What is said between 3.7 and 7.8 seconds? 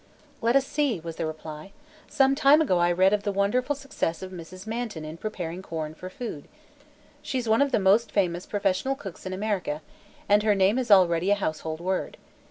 success of Mrs. Manton in preparing corn for food. She's one of the